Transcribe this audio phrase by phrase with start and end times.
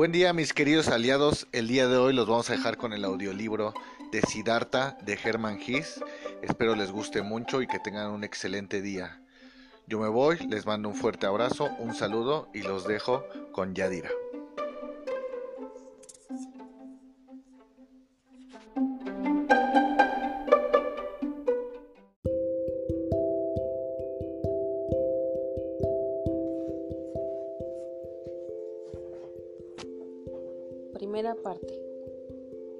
[0.00, 3.04] Buen día mis queridos aliados, el día de hoy los vamos a dejar con el
[3.04, 3.74] audiolibro
[4.10, 6.00] de Siddhartha de Herman Hiss.
[6.40, 9.20] Espero les guste mucho y que tengan un excelente día.
[9.86, 14.08] Yo me voy, les mando un fuerte abrazo, un saludo y los dejo con Yadira.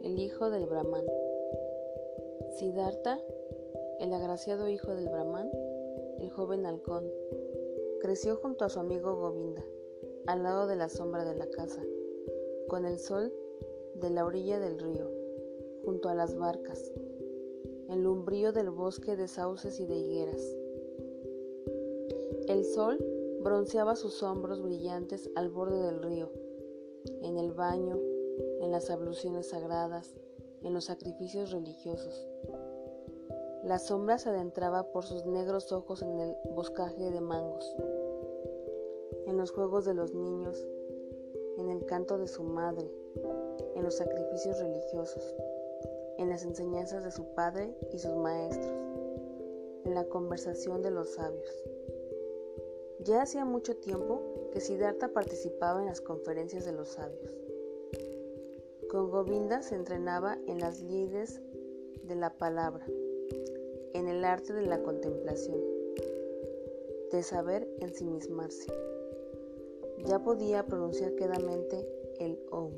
[0.02, 1.04] El hijo del Brahman.
[2.56, 3.20] Siddhartha,
[3.98, 5.50] el agraciado hijo del Brahman,
[6.18, 7.04] el joven halcón,
[8.00, 9.62] creció junto a su amigo Govinda,
[10.26, 11.82] al lado de la sombra de la casa,
[12.68, 13.30] con el sol
[13.94, 15.10] de la orilla del río,
[15.84, 16.92] junto a las barcas,
[17.90, 20.56] el umbrío del bosque de sauces y de higueras.
[22.48, 22.98] El sol
[23.42, 26.30] bronceaba sus hombros brillantes al borde del río,
[27.22, 27.98] en el baño,
[28.60, 30.14] en las abluciones sagradas,
[30.62, 32.26] en los sacrificios religiosos.
[33.64, 37.76] La sombra se adentraba por sus negros ojos en el boscaje de mangos,
[39.26, 40.66] en los juegos de los niños,
[41.58, 42.90] en el canto de su madre,
[43.74, 45.34] en los sacrificios religiosos,
[46.18, 48.72] en las enseñanzas de su padre y sus maestros,
[49.84, 51.64] en la conversación de los sabios.
[53.00, 54.20] Ya hacía mucho tiempo
[54.52, 57.49] que Siddhartha participaba en las conferencias de los sabios.
[58.90, 61.40] Con Govinda se entrenaba en las lides
[62.02, 62.84] de la palabra,
[63.94, 65.60] en el arte de la contemplación,
[67.12, 68.66] de saber ensimismarse.
[70.06, 72.72] Ya podía pronunciar quedamente el Om,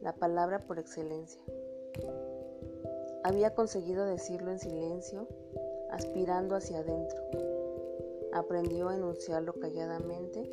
[0.00, 1.40] la palabra por excelencia.
[3.22, 5.28] Había conseguido decirlo en silencio,
[5.92, 7.22] aspirando hacia adentro.
[8.32, 10.50] Aprendió a enunciarlo calladamente,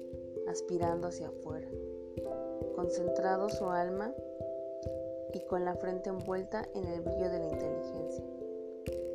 [0.47, 1.67] aspirando hacia afuera.
[2.75, 4.13] Concentrado su alma
[5.33, 8.25] y con la frente envuelta en el brillo de la inteligencia.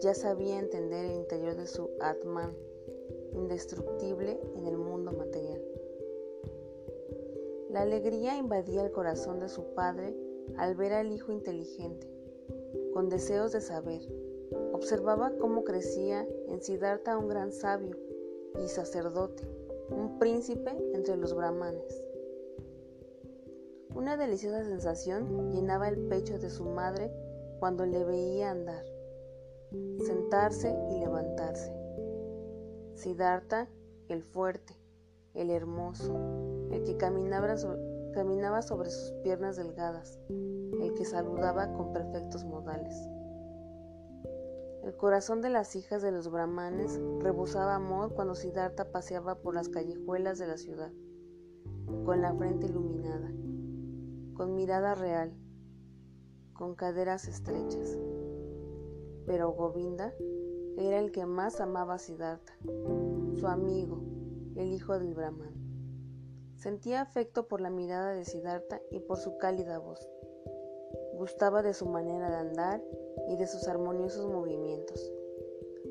[0.01, 2.55] Ya sabía entender el interior de su Atman,
[3.33, 5.63] indestructible en el mundo material.
[7.71, 10.17] La alegría invadía el corazón de su padre
[10.57, 12.09] al ver al hijo inteligente,
[12.93, 14.01] con deseos de saber.
[14.73, 17.97] Observaba cómo crecía en Siddhartha un gran sabio
[18.65, 19.43] y sacerdote,
[19.91, 22.08] un príncipe entre los brahmanes.
[23.99, 27.13] Una deliciosa sensación llenaba el pecho de su madre
[27.59, 28.85] cuando le veía andar,
[30.07, 31.75] sentarse y levantarse.
[32.95, 33.69] Siddhartha,
[34.07, 34.77] el fuerte,
[35.35, 36.15] el hermoso,
[36.71, 37.57] el que caminaba
[38.63, 42.95] sobre, sus piernas delgadas, el que saludaba con perfectos modales.
[44.85, 49.69] El corazón de las hijas de los brahmanes rebosaba amor cuando Siddhartha paseaba por las
[49.69, 50.93] callejuelas de la ciudad,
[52.05, 53.33] con la frente iluminada
[54.39, 55.33] con mirada real,
[56.55, 57.99] con caderas estrechas.
[59.27, 60.15] Pero Govinda
[60.79, 62.57] era el que más amaba a Siddhartha,
[63.35, 64.01] su amigo,
[64.55, 65.53] el hijo del Brahman.
[66.55, 70.09] Sentía afecto por la mirada de Siddhartha y por su cálida voz.
[71.15, 72.81] Gustaba de su manera de andar
[73.29, 75.13] y de sus armoniosos movimientos.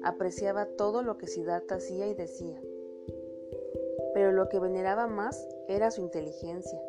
[0.04, 2.62] Apreciaba todo lo que Siddhartha hacía y decía.
[4.14, 6.82] Pero lo que veneraba más era su inteligencia,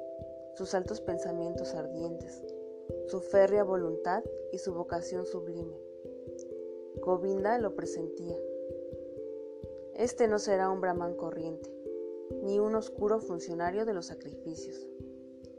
[0.59, 2.43] sus altos pensamientos ardientes,
[3.07, 5.81] su férrea voluntad y su vocación sublime.
[7.01, 8.37] Govinda lo presentía.
[9.95, 11.73] Este no será un brahman corriente,
[12.43, 14.85] ni un oscuro funcionario de los sacrificios,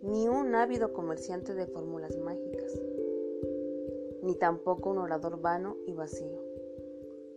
[0.02, 2.78] ni un ávido comerciante de fórmulas mágicas,
[4.22, 6.44] ni tampoco un orador vano y vacío,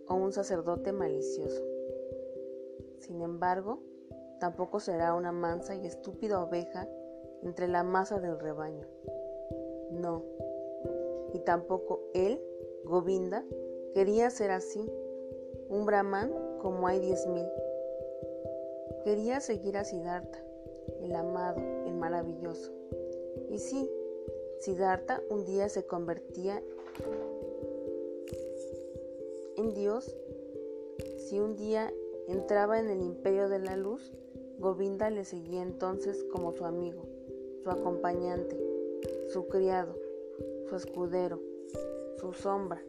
[0.08, 1.62] o un sacerdote malicioso.
[2.98, 3.78] Sin embargo,
[4.40, 6.88] tampoco será una mansa y estúpida oveja
[7.42, 8.86] entre la masa del rebaño.
[9.90, 10.24] No,
[11.34, 12.40] y tampoco él,
[12.84, 13.44] Govinda,
[13.94, 14.90] quería ser así,
[15.68, 17.46] un brahman como hay diez mil.
[19.04, 20.38] Quería seguir a Siddhartha,
[21.00, 22.72] el amado, el maravilloso.
[23.50, 23.90] Y sí,
[24.60, 26.62] Siddhartha un día se convertía
[29.56, 30.16] en Dios.
[31.16, 31.92] Si un día
[32.28, 34.12] entraba en el imperio de la luz,
[34.58, 37.11] Govinda le seguía entonces como su amigo
[37.62, 38.58] su acompañante,
[39.28, 39.94] su criado,
[40.68, 41.40] su escudero,
[42.16, 42.82] su sombra.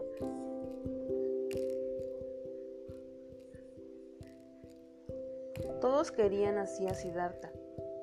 [5.80, 7.52] Todos querían así a Siddhartha,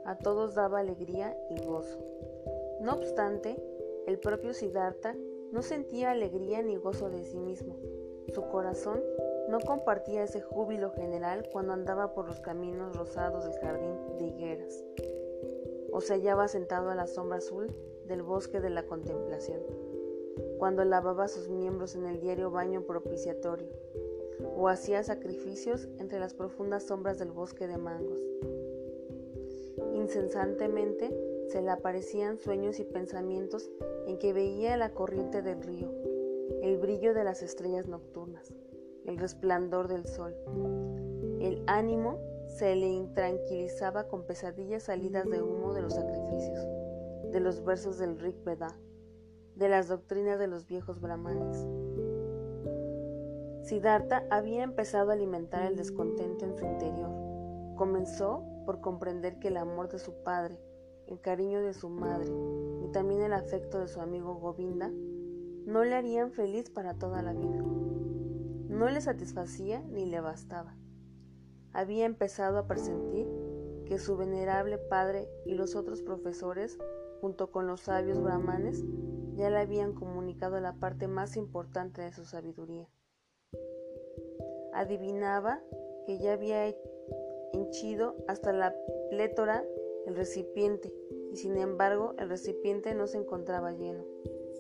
[0.05, 1.99] a todos daba alegría y gozo.
[2.81, 3.57] No obstante,
[4.07, 5.15] el propio Siddhartha
[5.53, 7.75] no sentía alegría ni gozo de sí mismo.
[8.33, 9.03] Su corazón
[9.49, 14.85] no compartía ese júbilo general cuando andaba por los caminos rosados del jardín de higueras.
[15.93, 17.75] O se hallaba sentado a la sombra azul
[18.07, 19.61] del bosque de la contemplación,
[20.59, 23.69] cuando lavaba sus miembros en el diario baño propiciatorio,
[24.57, 28.21] o hacía sacrificios entre las profundas sombras del bosque de mangos.
[29.95, 31.11] Incesantemente
[31.49, 33.71] se le aparecían sueños y pensamientos
[34.07, 35.91] en que veía la corriente del río,
[36.63, 38.53] el brillo de las estrellas nocturnas,
[39.05, 40.35] el resplandor del sol.
[41.41, 42.19] El ánimo
[42.51, 46.59] se le intranquilizaba con pesadillas salidas de humo de los sacrificios,
[47.31, 48.77] de los versos del Rig Veda,
[49.55, 51.65] de las doctrinas de los viejos brahmanes.
[53.63, 57.11] Siddhartha había empezado a alimentar el descontento en su interior.
[57.77, 60.61] Comenzó por comprender que el amor de su padre,
[61.07, 62.33] el cariño de su madre
[62.83, 67.33] y también el afecto de su amigo Govinda no le harían feliz para toda la
[67.33, 67.63] vida.
[68.69, 70.80] No le satisfacía ni le bastaba
[71.73, 73.27] había empezado a presentir
[73.87, 76.79] que su venerable padre y los otros profesores,
[77.21, 78.85] junto con los sabios brahmanes,
[79.35, 82.89] ya le habían comunicado la parte más importante de su sabiduría.
[84.73, 85.61] Adivinaba
[86.07, 86.75] que ya había
[87.53, 88.75] henchido hasta la
[89.11, 89.65] plétora
[90.07, 90.93] el recipiente,
[91.33, 94.05] y sin embargo el recipiente no se encontraba lleno.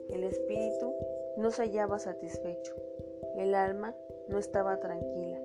[0.08, 0.92] El espíritu
[1.36, 2.74] no se hallaba satisfecho,
[3.36, 3.94] el alma
[4.28, 5.39] no estaba tranquila.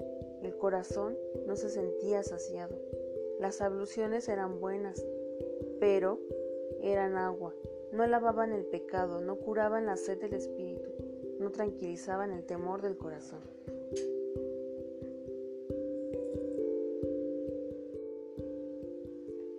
[0.58, 2.76] Corazón no se sentía saciado.
[3.40, 5.06] Las abluciones eran buenas,
[5.80, 6.20] pero
[6.82, 7.54] eran agua.
[7.92, 10.90] No lavaban el pecado, no curaban la sed del espíritu,
[11.40, 13.42] no tranquilizaban el temor del corazón.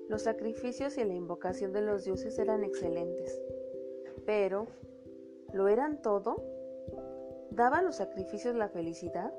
[0.08, 3.38] Los sacrificios y la invocación de los dioses eran excelentes,
[4.24, 4.66] pero
[5.52, 6.36] ¿lo eran todo?
[7.50, 9.32] ¿Daban los sacrificios la felicidad?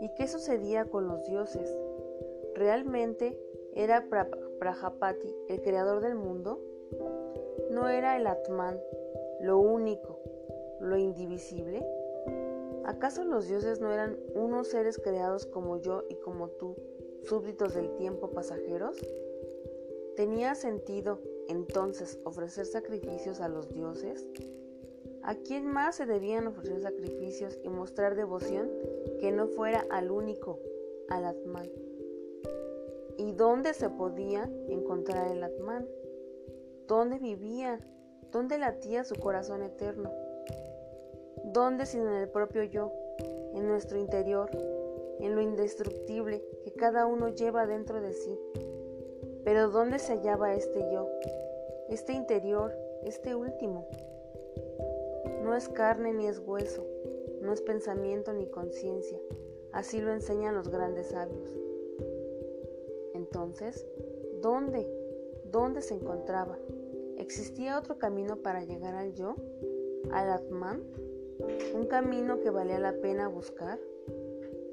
[0.00, 1.76] ¿Y qué sucedía con los dioses?
[2.54, 3.38] ¿Realmente
[3.74, 4.08] era
[4.58, 6.60] Prajapati el creador del mundo?
[7.70, 8.80] ¿No era el Atman
[9.40, 10.20] lo único,
[10.80, 11.86] lo indivisible?
[12.84, 16.76] ¿Acaso los dioses no eran unos seres creados como yo y como tú,
[17.22, 18.96] súbditos del tiempo pasajeros?
[20.16, 24.26] ¿Tenía sentido entonces ofrecer sacrificios a los dioses?
[25.28, 28.70] ¿A quién más se debían ofrecer sacrificios y mostrar devoción
[29.20, 30.58] que no fuera al único,
[31.10, 31.68] al Atman?
[33.18, 35.86] ¿Y dónde se podía encontrar el Atman?
[36.86, 37.78] ¿Dónde vivía?
[38.32, 40.10] ¿Dónde latía su corazón eterno?
[41.44, 42.90] ¿Dónde sino en el propio yo,
[43.52, 44.48] en nuestro interior,
[45.20, 48.38] en lo indestructible que cada uno lleva dentro de sí?
[49.44, 51.06] Pero ¿dónde se hallaba este yo,
[51.90, 53.86] este interior, este último?
[55.48, 56.86] No es carne ni es hueso,
[57.40, 59.18] no es pensamiento ni conciencia,
[59.72, 61.56] así lo enseñan los grandes sabios.
[63.14, 63.86] Entonces,
[64.42, 64.86] ¿dónde?
[65.46, 66.58] ¿Dónde se encontraba?
[67.16, 69.36] ¿Existía otro camino para llegar al yo?
[70.10, 70.82] ¿Al Atman?
[71.74, 73.80] ¿Un camino que valía la pena buscar?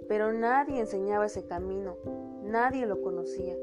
[0.09, 1.95] Pero nadie enseñaba ese camino,
[2.43, 3.55] nadie lo conocía,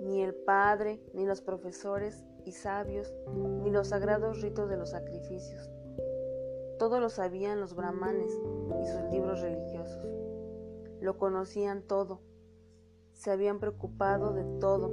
[0.00, 3.14] ni el Padre, ni los profesores y sabios,
[3.62, 5.70] ni los sagrados ritos de los sacrificios.
[6.78, 8.30] Todo lo sabían los brahmanes
[8.82, 10.06] y sus libros religiosos.
[11.00, 12.20] Lo conocían todo.
[13.12, 14.90] Se habían preocupado de todo,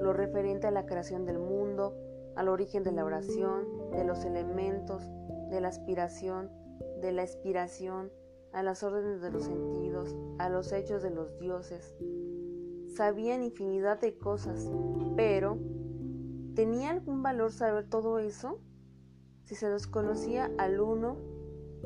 [0.00, 1.96] lo referente a la creación del mundo,
[2.36, 5.02] al origen de la oración, de los elementos,
[5.50, 6.50] de la aspiración,
[7.00, 8.12] de la expiración,
[8.52, 11.94] a las órdenes de los sentidos, a los hechos de los dioses.
[12.94, 14.70] Sabían infinidad de cosas,
[15.16, 15.58] pero
[16.54, 18.60] ¿tenía algún valor saber todo eso?
[19.46, 21.16] Si se desconocía al uno,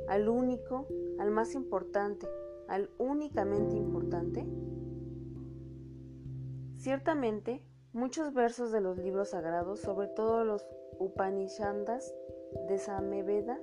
[0.08, 0.88] al único,
[1.18, 2.26] al más importante,
[2.68, 4.46] al únicamente importante?
[6.78, 7.62] Ciertamente,
[7.92, 10.66] muchos versos de los libros sagrados, sobre todo los
[10.98, 12.14] Upanishadas
[12.66, 13.60] de Sameveda,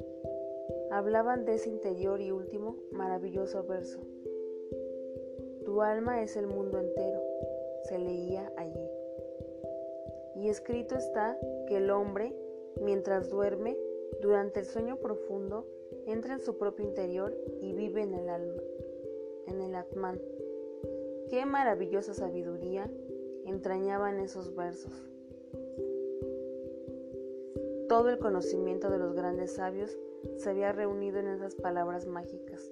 [0.91, 3.99] hablaban de ese interior y último maravilloso verso.
[5.65, 7.21] Tu alma es el mundo entero,
[7.83, 8.87] se leía allí.
[10.35, 11.35] Y escrito está
[11.67, 12.35] que el hombre,
[12.81, 13.75] mientras duerme,
[14.21, 15.65] durante el sueño profundo,
[16.05, 18.61] entra en su propio interior y vive en el alma,
[19.47, 20.19] en el Atman.
[21.29, 22.89] Qué maravillosa sabiduría
[23.45, 24.91] entrañaban esos versos.
[27.87, 29.97] Todo el conocimiento de los grandes sabios
[30.35, 32.71] se había reunido en esas palabras mágicas,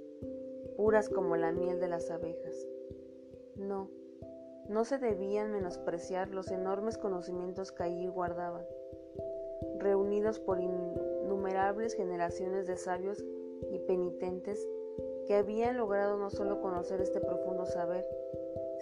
[0.75, 2.67] puras como la miel de las abejas.
[3.55, 3.89] No,
[4.67, 8.65] no se debían menospreciar los enormes conocimientos que allí guardaban,
[9.79, 10.59] reunidos por
[11.25, 13.23] innumerables generaciones de sabios
[13.71, 14.67] y penitentes
[15.25, 18.05] que habían logrado no solo conocer este profundo saber,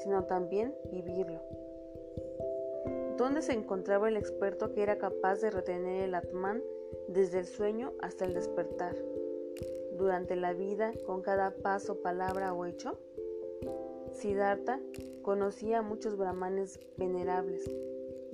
[0.03, 1.39] sino también vivirlo.
[3.17, 6.61] ¿Dónde se encontraba el experto que era capaz de retener el Atman
[7.07, 8.95] desde el sueño hasta el despertar?
[9.97, 12.97] Durante la vida, con cada paso, palabra o hecho.
[14.11, 14.81] Siddhartha
[15.21, 17.69] conocía a muchos brahmanes venerables,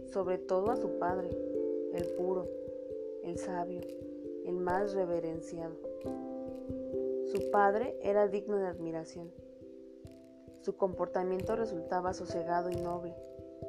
[0.08, 1.30] sobre todo a su padre,
[1.94, 2.48] el puro,
[3.24, 3.82] el sabio,
[4.46, 5.76] el más reverenciado.
[7.26, 9.32] Su padre era digno de admiración.
[10.62, 13.16] Su comportamiento resultaba sosegado y noble.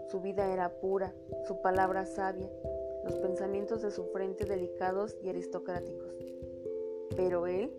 [0.09, 1.15] Su vida era pura,
[1.47, 2.51] su palabra sabia,
[3.05, 6.15] los pensamientos de su frente delicados y aristocráticos.
[7.17, 7.73] Pero él,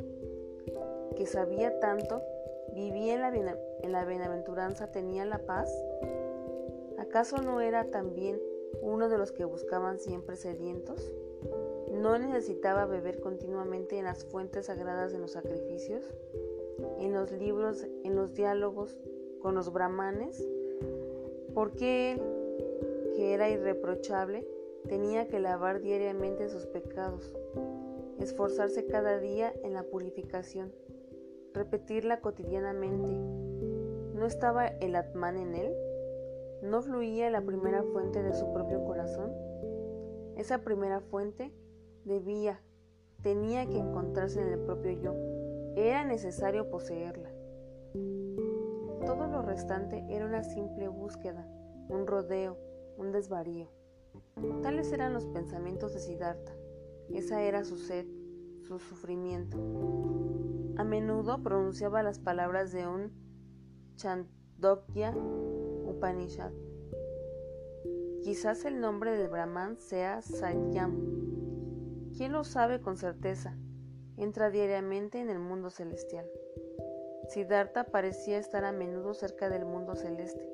[1.16, 2.22] que sabía tanto,
[2.74, 5.74] vivía en la, en la bienaventuranza, tenía la paz.
[6.98, 8.42] ¿Acaso no era también
[8.82, 11.12] uno de los que buscaban siempre sedientos?
[12.02, 16.04] ¿No necesitaba beber continuamente en las fuentes sagradas de los sacrificios?
[16.98, 18.98] ¿En los libros, en los diálogos
[19.40, 20.44] con los brahmanes?
[21.54, 22.22] ¿Por qué él,
[23.16, 24.48] que era irreprochable,
[24.90, 27.38] tenía que lavar diariamente sus pecados,
[28.20, 30.74] esforzarse cada día en la purificación,
[31.54, 33.12] repetirla cotidianamente?
[34.16, 35.76] ¿No estaba el Atman en él?
[36.64, 39.32] ¿No fluía la primera fuente de su propio corazón?
[40.36, 41.52] Esa primera fuente
[42.06, 42.62] debía,
[43.22, 45.14] tenía que encontrarse en el propio yo.
[45.76, 47.30] Era necesario poseerla.
[49.06, 51.48] Todo lo restante era una simple búsqueda,
[51.90, 52.58] un rodeo,
[52.98, 53.68] un desvarío.
[54.62, 56.54] Tales eran los pensamientos de Siddhartha.
[57.10, 58.06] Esa era su sed,
[58.62, 59.58] su sufrimiento.
[60.78, 63.12] A menudo pronunciaba las palabras de un
[63.96, 66.52] Chandogya Upanishad.
[68.24, 71.21] Quizás el nombre del Brahman sea Satyam,
[72.16, 73.56] ¿Quién lo sabe con certeza?
[74.18, 76.26] Entra diariamente en el mundo celestial.
[77.30, 80.48] Siddhartha parecía estar a menudo cerca del mundo celeste,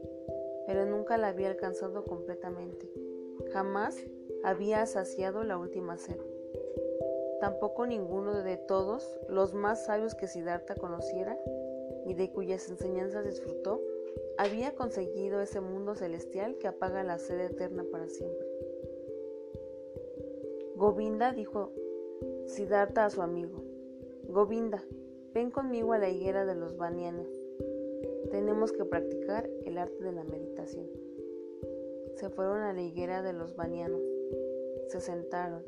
[0.67, 2.91] pero nunca la había alcanzado completamente.
[3.51, 3.97] Jamás
[4.43, 6.19] había saciado la última sed.
[7.41, 11.37] Tampoco ninguno de todos los más sabios que Siddhartha conociera
[12.05, 13.81] y de cuyas enseñanzas disfrutó
[14.37, 18.56] había conseguido ese mundo celestial que apaga la sed eterna para siempre.
[20.77, 21.71] Govinda dijo
[22.45, 23.63] Siddhartha a su amigo,
[24.29, 24.83] Govinda,
[25.33, 27.27] ven conmigo a la higuera de los banianos.
[28.29, 30.85] Tenemos que practicar el arte de la meditación.
[32.13, 34.03] Se fueron a la higuera de los banianos.
[34.89, 35.63] Se sentaron.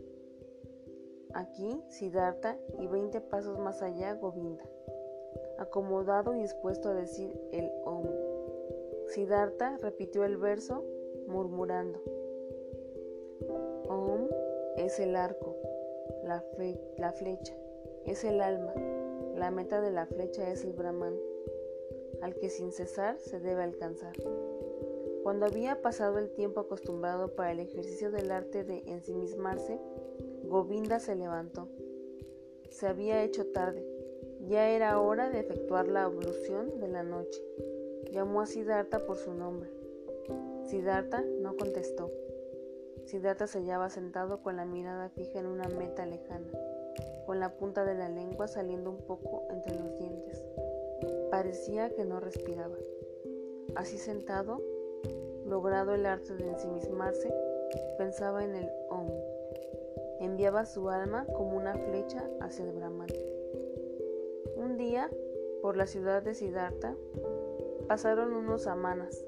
[1.33, 4.63] Aquí Siddhartha y veinte pasos más allá Govinda,
[5.57, 8.05] acomodado y dispuesto a decir el Om.
[9.07, 10.83] Siddhartha repitió el verso
[11.27, 11.99] murmurando.
[14.89, 15.55] Es el arco,
[16.23, 16.43] la,
[16.97, 17.53] la, flecha,
[18.07, 18.73] es el alma,
[19.35, 21.15] la meta de la flecha es el Brahman,
[22.23, 24.15] al que sin cesar se debe alcanzar.
[25.21, 29.79] Cuando había pasado el tiempo acostumbrado para el ejercicio del arte de ensimismarse,
[30.45, 31.67] Govinda se levantó.
[32.71, 33.85] Se había hecho tarde,
[34.47, 37.43] ya era hora de efectuar la ablución de la noche.
[38.11, 39.69] Llamó a Siddhartha por su nombre.
[40.63, 42.09] Siddhartha no contestó.
[43.05, 46.51] Siddhartha se hallaba sentado con la mirada fija en una meta lejana,
[47.25, 50.45] con la punta de la lengua saliendo un poco entre los dientes.
[51.31, 52.75] Parecía que no respiraba.
[53.75, 54.61] Así sentado,
[55.45, 57.33] logrado el arte de ensimismarse,
[57.97, 59.09] pensaba en el Om.
[60.19, 63.09] Enviaba su alma como una flecha hacia el Brahman.
[64.55, 65.09] Un día,
[65.61, 66.95] por la ciudad de Siddhartha,
[67.87, 69.25] pasaron unos amanas,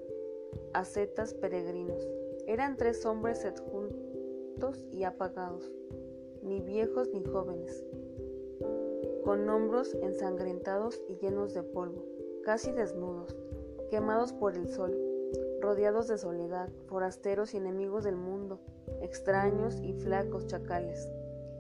[0.73, 2.07] ascetas peregrinos
[2.51, 5.71] eran tres hombres adjuntos y apagados,
[6.43, 7.81] ni viejos ni jóvenes,
[9.23, 12.03] con hombros ensangrentados y llenos de polvo,
[12.43, 13.37] casi desnudos,
[13.89, 14.93] quemados por el sol,
[15.61, 18.59] rodeados de soledad, forasteros y enemigos del mundo,
[18.99, 21.07] extraños y flacos chacales,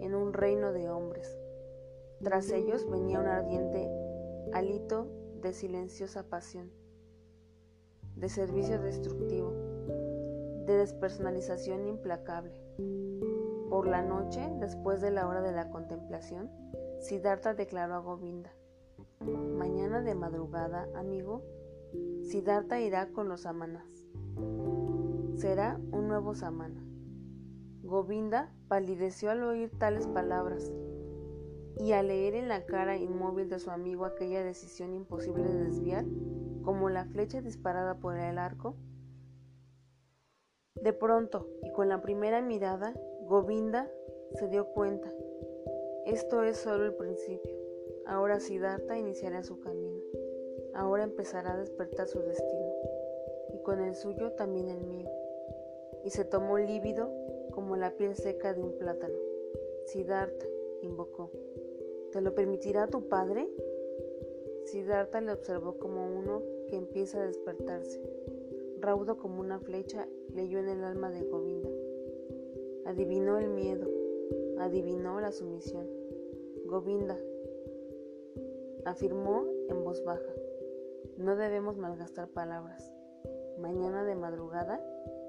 [0.01, 1.39] en un reino de hombres.
[2.21, 3.89] Tras ellos venía un ardiente
[4.51, 5.07] alito
[5.41, 6.69] de silenciosa pasión,
[8.17, 9.70] de servicio destructivo
[10.65, 12.53] de despersonalización implacable.
[13.69, 16.49] Por la noche, después de la hora de la contemplación,
[16.99, 18.51] Siddhartha declaró a Govinda,
[19.21, 21.43] Mañana de madrugada, amigo,
[22.23, 23.87] Siddhartha irá con los samanas.
[25.35, 26.83] Será un nuevo samana.
[27.83, 30.71] Govinda palideció al oír tales palabras
[31.79, 36.05] y al leer en la cara inmóvil de su amigo aquella decisión imposible de desviar,
[36.63, 38.75] como la flecha disparada por el arco,
[40.75, 43.91] de pronto, y con la primera mirada, Govinda
[44.35, 45.11] se dio cuenta.
[46.05, 47.55] Esto es solo el principio.
[48.05, 50.01] Ahora Siddhartha iniciará su camino.
[50.73, 52.73] Ahora empezará a despertar su destino.
[53.53, 55.09] Y con el suyo también el mío.
[56.03, 57.11] y se tomó lívido
[57.51, 59.19] como la piel seca de un plátano.
[59.85, 60.47] Siddhartha
[60.81, 61.29] invocó.
[62.11, 63.47] ¿Te lo permitirá tu padre?
[64.65, 68.01] Siddhartha le observó como uno que empieza a despertarse.
[68.81, 71.69] Raudo como una flecha, leyó en el alma de Govinda.
[72.85, 73.87] Adivinó el miedo,
[74.57, 75.87] adivinó la sumisión.
[76.65, 77.17] Govinda
[78.85, 80.33] afirmó en voz baja,
[81.17, 82.91] no debemos malgastar palabras.
[83.59, 84.83] Mañana de madrugada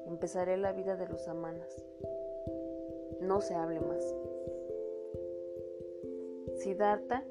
[0.07, 1.85] empezaré la vida de los amanas.
[3.21, 4.03] No se hable más.
[6.57, 7.25] Siddhartha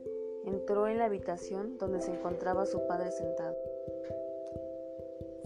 [0.45, 3.55] entró en la habitación donde se encontraba su padre sentado.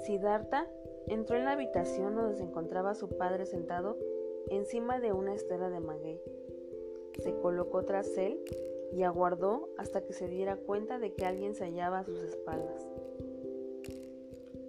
[0.06, 0.68] Siddhartha
[1.08, 3.98] entró en la habitación donde se encontraba su padre sentado
[4.50, 6.22] encima de una estera de maguey.
[7.24, 8.40] Se colocó tras él
[8.94, 12.88] y aguardó hasta que se diera cuenta de que alguien se hallaba a sus espaldas.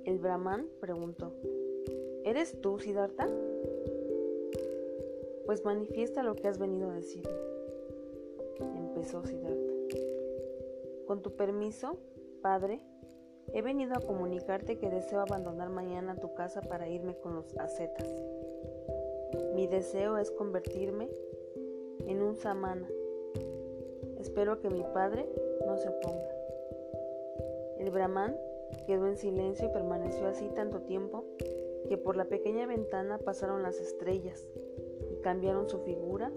[0.04, 1.32] El brahman preguntó,
[2.24, 3.28] ¿Eres tú, Siddhartha?
[5.44, 7.36] Pues manifiesta lo que has venido a decirme.
[8.74, 9.72] Empezó Siddhartha.
[11.06, 11.98] Con tu permiso,
[12.40, 12.80] padre,
[13.52, 18.08] he venido a comunicarte que deseo abandonar mañana tu casa para irme con los ascetas.
[19.54, 21.08] Mi deseo es convertirme
[22.06, 22.88] en un samana.
[24.18, 25.28] Espero que mi padre
[25.66, 26.30] no se oponga.
[27.78, 28.36] El brahman
[28.86, 31.24] quedó en silencio y permaneció así tanto tiempo
[31.88, 34.48] que por la pequeña ventana pasaron las estrellas
[35.10, 36.32] y cambiaron su figura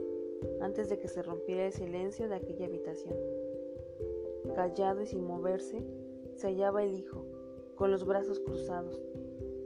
[0.61, 3.15] antes de que se rompiera el silencio de aquella habitación.
[4.55, 5.83] Callado y sin moverse,
[6.39, 7.25] se hallaba el hijo,
[7.75, 9.01] con los brazos cruzados.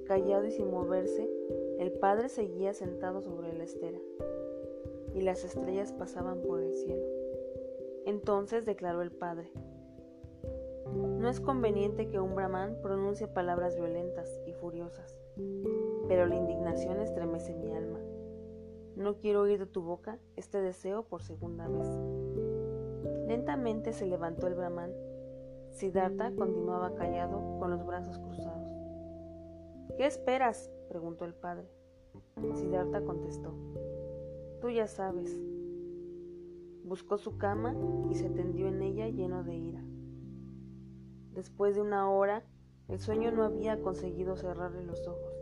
[0.06, 1.30] Callado y sin moverse,
[1.80, 4.00] el padre seguía sentado sobre la estera,
[5.14, 7.06] y las estrellas pasaban por el cielo.
[8.06, 9.52] Entonces declaró el padre,
[11.20, 15.16] no es conveniente que un brahman pronuncie palabras violentas y furiosas,
[16.08, 18.00] pero la indignación estremece mi alma.
[18.96, 21.88] No quiero oír de tu boca este deseo por segunda vez.
[23.28, 24.92] Lentamente se levantó el brahman.
[25.74, 28.70] Siddhartha continuaba callado con los brazos cruzados.
[29.98, 30.72] ¿Qué esperas?
[30.88, 31.68] preguntó el padre.
[32.54, 33.54] Siddhartha contestó.
[34.62, 35.42] Tú ya sabes.
[36.84, 37.76] Buscó su cama
[38.10, 39.84] y se tendió en ella lleno de ira.
[41.34, 42.44] Después de una hora,
[42.88, 45.34] el sueño no había conseguido cerrarle los ojos.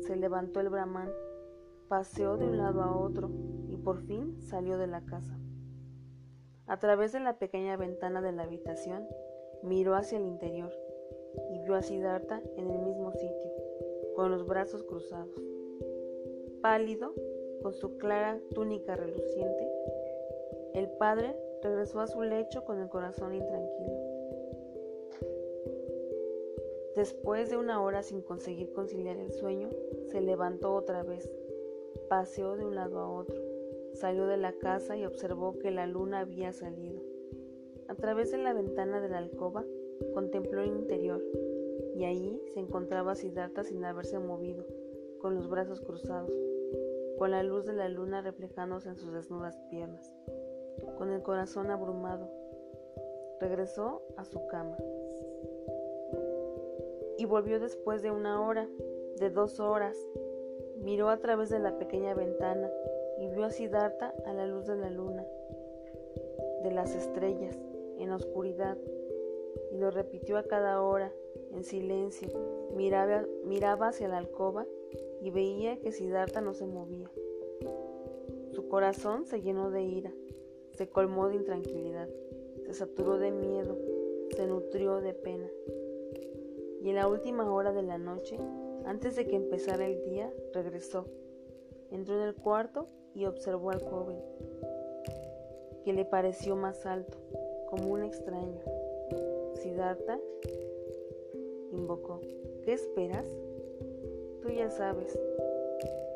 [0.00, 1.10] Se levantó el brahman,
[1.88, 3.30] paseó de un lado a otro
[3.68, 5.38] y por fin salió de la casa.
[6.66, 9.06] A través de la pequeña ventana de la habitación,
[9.62, 10.72] miró hacia el interior
[11.50, 13.52] y vio a Siddhartha en el mismo sitio,
[14.14, 15.40] con los brazos cruzados.
[16.60, 17.14] Pálido,
[17.62, 19.68] con su clara túnica reluciente,
[20.74, 24.10] el padre regresó a su lecho con el corazón intranquilo.
[26.96, 29.70] Después de una hora sin conseguir conciliar el sueño,
[30.08, 31.30] se levantó otra vez,
[32.08, 33.40] paseó de un lado a otro,
[33.94, 37.09] salió de la casa y observó que la luna había salido.
[37.90, 39.64] A través de la ventana de la alcoba
[40.14, 41.20] contempló el interior
[41.96, 44.64] y ahí se encontraba Siddhartha sin haberse movido,
[45.18, 46.32] con los brazos cruzados,
[47.18, 50.14] con la luz de la luna reflejándose en sus desnudas piernas,
[50.98, 52.30] con el corazón abrumado.
[53.40, 54.76] Regresó a su cama
[57.18, 58.68] y volvió después de una hora,
[59.18, 59.96] de dos horas.
[60.76, 62.70] Miró a través de la pequeña ventana
[63.18, 65.26] y vio a Siddhartha a la luz de la luna,
[66.62, 67.58] de las estrellas,
[68.02, 68.78] en oscuridad,
[69.72, 71.12] y lo repitió a cada hora,
[71.52, 72.28] en silencio.
[72.74, 74.66] Miraba, miraba hacia la alcoba
[75.20, 77.10] y veía que Siddhartha no se movía.
[78.52, 80.12] Su corazón se llenó de ira,
[80.72, 82.08] se colmó de intranquilidad,
[82.64, 83.76] se saturó de miedo,
[84.36, 85.50] se nutrió de pena
[86.82, 88.38] y en la última hora de la noche,
[88.86, 91.04] antes de que empezara el día, regresó.
[91.90, 94.18] Entró en el cuarto y observó al joven,
[95.84, 97.18] que le pareció más alto,
[97.70, 98.60] como un extraño.
[99.54, 100.18] Siddhartha
[101.72, 102.20] invocó,
[102.64, 103.26] ¿qué esperas?
[104.42, 105.18] Tú ya sabes.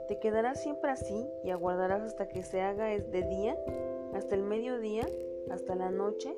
[0.09, 3.57] ¿Te quedarás siempre así y aguardarás hasta que se haga de día,
[4.13, 5.09] hasta el mediodía,
[5.51, 6.35] hasta la noche?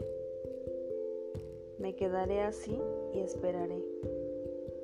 [1.79, 2.79] Me quedaré así
[3.13, 3.83] y esperaré.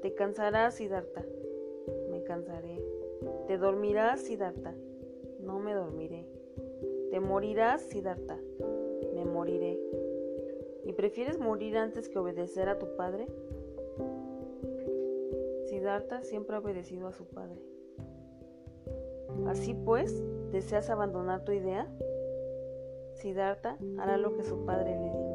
[0.03, 1.25] Te cansarás, Siddhartha.
[2.11, 2.83] Me cansaré.
[3.47, 4.75] Te dormirás, Siddhartha.
[5.41, 6.27] No me dormiré.
[7.11, 8.39] Te morirás, Siddhartha.
[9.15, 9.79] Me moriré.
[10.93, 13.27] ¿Y prefieres morir antes que obedecer a tu padre?
[15.65, 17.63] Siddhartha siempre ha obedecido a su padre.
[19.47, 21.91] Así pues, ¿deseas abandonar tu idea?
[23.15, 25.33] Siddhartha hará lo que su padre le diga.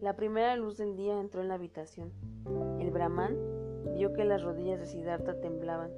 [0.00, 2.12] La primera luz del día entró en la habitación.
[2.80, 3.38] El brahman
[3.94, 5.92] vio que las rodillas de Siddhartha temblaban.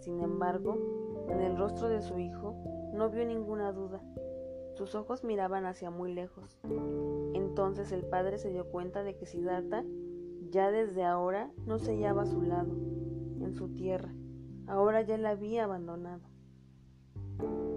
[0.00, 2.54] Sin embargo, en el rostro de su hijo
[2.92, 4.02] no vio ninguna duda.
[4.76, 6.60] Sus ojos miraban hacia muy lejos.
[7.32, 9.86] Entonces el padre se dio cuenta de que Siddhartha
[10.50, 12.74] ya desde ahora no se hallaba a su lado,
[13.40, 14.12] en su tierra.
[14.66, 16.28] Ahora ya la había abandonado.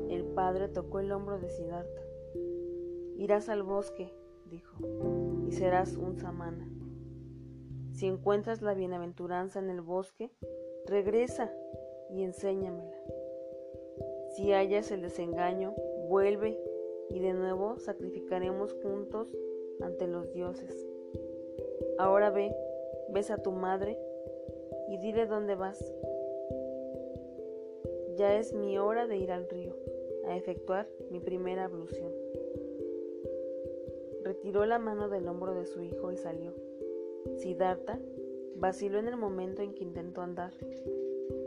[0.10, 2.02] El padre tocó el hombro de Siddhartha.
[3.16, 4.14] Irás al bosque,
[4.50, 4.76] dijo,
[5.48, 6.70] y serás un samana.
[7.94, 10.34] Si encuentras la bienaventuranza en el bosque,
[10.86, 11.50] regresa
[12.10, 12.98] y enséñamela.
[14.36, 15.74] Si hallas el desengaño,
[16.10, 16.60] vuelve
[17.10, 19.28] y de nuevo sacrificaremos juntos
[19.82, 20.88] ante los dioses.
[21.98, 22.56] Ahora ve,
[23.10, 23.98] ves a tu madre
[24.90, 25.94] y dile dónde vas.
[28.16, 29.76] Ya es mi hora de ir al río
[30.26, 32.12] a efectuar mi primera ablución.
[34.24, 36.54] Retiró la mano del hombro de su hijo y salió.
[37.38, 38.00] Siddhartha
[38.56, 40.52] vaciló en el momento en que intentó andar.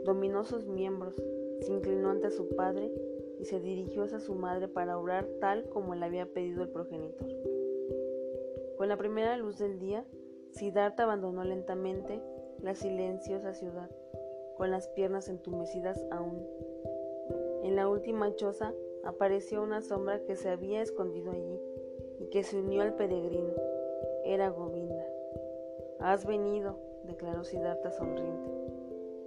[0.03, 1.15] Dominó sus miembros,
[1.61, 2.91] se inclinó ante su padre
[3.43, 7.27] y se dirigió hacia su madre para orar tal como le había pedido el progenitor.
[8.77, 10.05] Con la primera luz del día,
[10.51, 12.21] Siddhartha abandonó lentamente
[12.61, 13.89] la silenciosa ciudad,
[14.55, 16.47] con las piernas entumecidas aún.
[17.63, 21.59] En la última choza apareció una sombra que se había escondido allí
[22.21, 23.55] y que se unió al peregrino.
[24.23, 25.05] Era Govinda.
[25.99, 28.49] Has venido, declaró Siddhartha sonriente.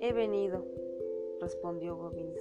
[0.00, 0.64] He venido,
[1.38, 2.40] respondió Govinda.